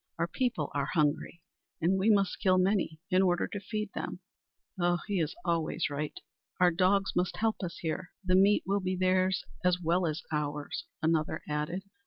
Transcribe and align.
Our 0.17 0.27
people 0.27 0.71
are 0.73 0.87
hungry, 0.87 1.43
and 1.79 1.99
we 1.99 2.09
must 2.09 2.39
kill 2.39 2.57
many 2.57 2.99
in 3.11 3.21
order 3.21 3.47
to 3.47 3.59
feed 3.59 3.91
them!" 3.93 4.19
"Ugh, 4.79 4.99
he 5.05 5.19
is 5.19 5.35
always 5.45 5.91
right! 5.91 6.19
Our 6.59 6.71
dogs 6.71 7.15
must 7.15 7.37
help 7.37 7.57
us 7.61 7.77
here. 7.81 8.09
The 8.25 8.33
meat 8.33 8.63
will 8.65 8.79
be 8.79 8.95
theirs 8.95 9.43
as 9.63 9.79
well 9.79 10.07
as 10.07 10.23
ours," 10.31 10.85
another 11.03 11.43
added. 11.47 11.83